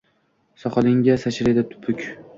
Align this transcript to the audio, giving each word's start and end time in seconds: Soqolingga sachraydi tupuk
Soqolingga 0.63 1.19
sachraydi 1.27 1.67
tupuk 1.75 2.07